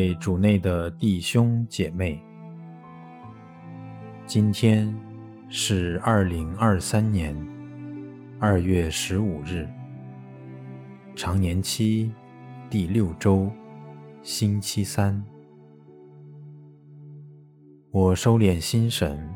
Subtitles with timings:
[0.00, 2.18] 各位主内的弟兄姐妹，
[4.24, 4.90] 今天
[5.50, 7.36] 是二零二三年
[8.38, 9.68] 二月十五日，
[11.14, 12.10] 常年期
[12.70, 13.50] 第六周，
[14.22, 15.22] 星期三。
[17.90, 19.28] 我收敛心神，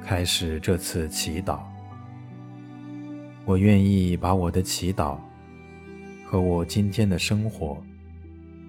[0.00, 1.58] 开始这次祈祷。
[3.44, 5.18] 我愿意把我的祈祷
[6.24, 7.82] 和我今天的生活，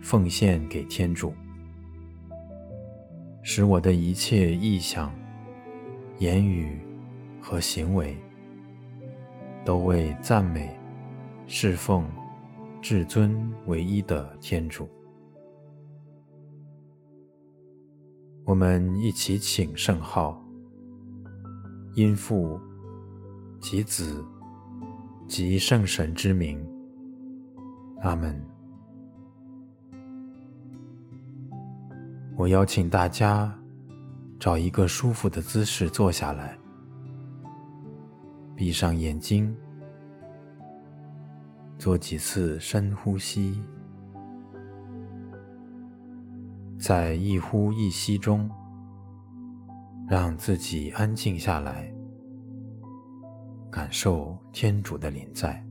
[0.06, 1.34] 奉献给天主，
[3.42, 5.12] 使我的一切意向、
[6.20, 6.80] 言语
[7.42, 8.16] 和行为，
[9.66, 10.70] 都为赞美、
[11.48, 12.08] 侍奉
[12.84, 14.88] 至尊唯一的天主。
[18.44, 20.40] 我们一起请圣号，
[21.96, 22.62] 因父
[23.60, 24.24] 及子
[25.28, 26.64] 及圣神之名，
[28.04, 28.55] 阿门。
[32.38, 33.54] 我邀请大家
[34.38, 36.58] 找一个舒服的姿势坐下来，
[38.56, 39.56] 闭上眼睛，
[41.78, 43.58] 做几次深呼吸，
[46.78, 48.50] 在一呼一吸中，
[50.06, 51.90] 让自己安静下来，
[53.72, 55.66] 感受天主的临在。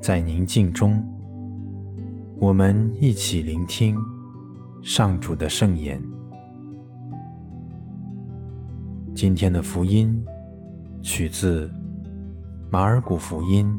[0.00, 1.06] 在宁静中，
[2.38, 3.94] 我们一起聆听
[4.80, 6.02] 上主的圣言。
[9.14, 10.24] 今天的福音
[11.02, 11.70] 取自
[12.70, 13.78] 马尔谷福音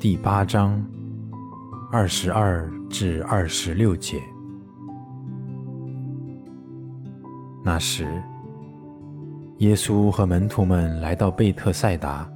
[0.00, 0.84] 第八章
[1.92, 4.20] 二十二至二十六节。
[7.64, 8.04] 那时，
[9.58, 12.28] 耶稣和门徒们来到贝特赛达。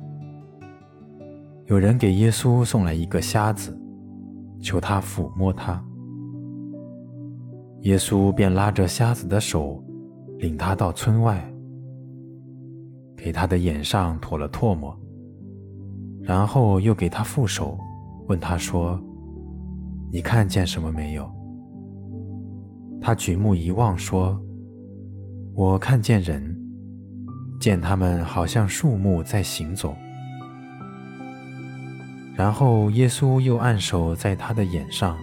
[1.68, 3.78] 有人给耶稣送来一个瞎子，
[4.58, 5.84] 求他抚摸他。
[7.82, 9.84] 耶稣便拉着瞎子的手，
[10.38, 11.46] 领他到村外，
[13.14, 14.98] 给他的眼上涂了唾沫，
[16.22, 17.78] 然后又给他覆手，
[18.28, 18.98] 问他说
[20.10, 21.30] ：“你看见什么没有？”
[22.98, 24.40] 他举目一望，说
[25.52, 26.58] ：“我看见人，
[27.60, 29.94] 见他们好像树木在行走。”
[32.38, 35.18] 然后耶稣又按手在他的眼上，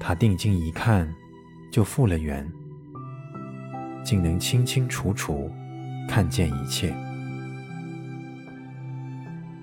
[0.00, 1.06] 他定睛一看，
[1.70, 2.50] 就复了原，
[4.02, 5.50] 竟能清清楚楚
[6.08, 6.96] 看见一切。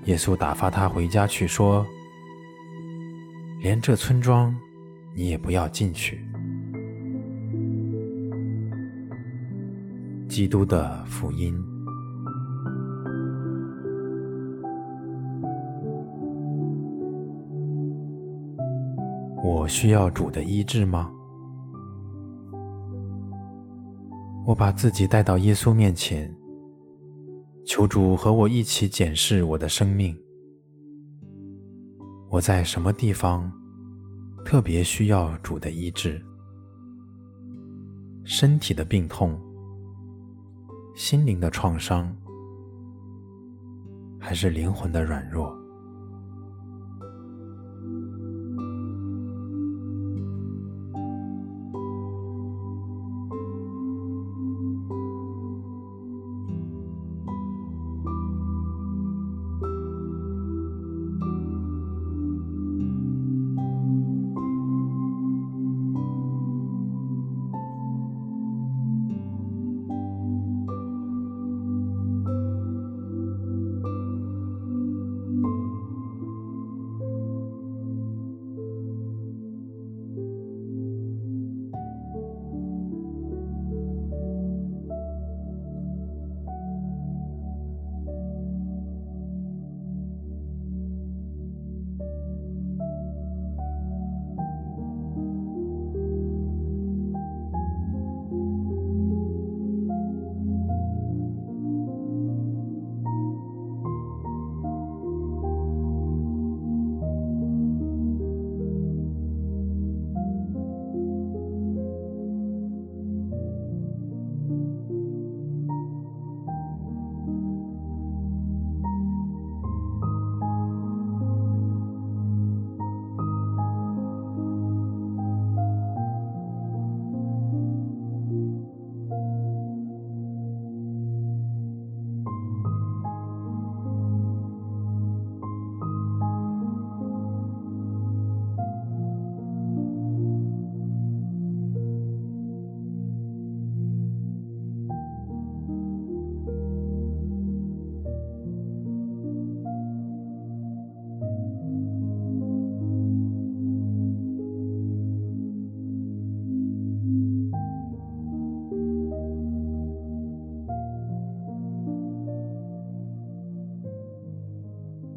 [0.06, 1.84] 耶稣打发他回家去，说
[3.64, 4.56] ：“连这村庄
[5.16, 6.24] 你也不要进去。”
[10.30, 11.81] 基督的福音。
[19.62, 21.14] 我需要主的医治吗？
[24.44, 26.36] 我把自己带到耶稣面前，
[27.64, 30.18] 求主和我一起检视我的生命。
[32.28, 33.52] 我在什么地方
[34.44, 36.20] 特别需要主的医治？
[38.24, 39.40] 身体的病痛、
[40.96, 42.12] 心灵的创伤，
[44.20, 45.56] 还是灵魂的软弱？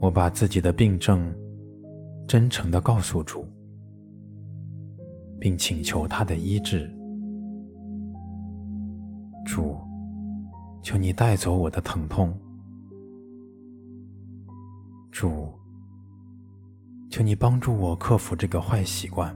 [0.04, 1.34] 我把自己的病症
[2.28, 3.48] 真诚地告诉主，
[5.40, 6.94] 并请求他的医治。
[9.46, 9.78] 主，
[10.82, 12.38] 求你带走我的疼痛。
[15.10, 15.50] 主，
[17.08, 19.34] 求你帮助我克服这个坏习惯。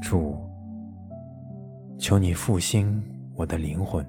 [0.00, 0.38] 主，
[1.98, 3.02] 求你复兴
[3.34, 4.02] 我的灵魂。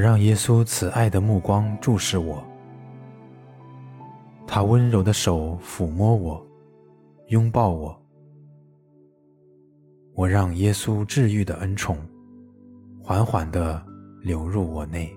[0.00, 2.42] 我让耶稣慈爱的目光注视我，
[4.46, 6.42] 他温柔的手抚摸我，
[7.26, 7.94] 拥抱我。
[10.14, 11.98] 我让耶稣治愈的恩宠
[13.02, 13.84] 缓缓地
[14.22, 15.14] 流入我内。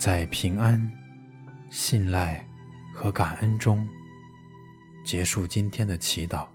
[0.00, 0.90] 在平安、
[1.68, 2.42] 信赖
[2.94, 3.86] 和感恩中
[5.04, 6.46] 结束今天的祈祷，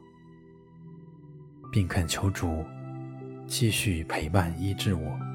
[1.71, 2.65] 并恳求主
[3.45, 5.34] 继续陪伴医治我。